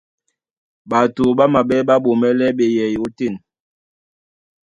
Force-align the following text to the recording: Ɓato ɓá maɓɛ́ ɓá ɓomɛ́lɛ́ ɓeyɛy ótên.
Ɓato 0.89 1.23
ɓá 1.37 1.45
maɓɛ́ 1.53 1.81
ɓá 1.87 1.95
ɓomɛ́lɛ́ 2.03 2.55
ɓeyɛy 2.57 2.95
ótên. 3.05 3.33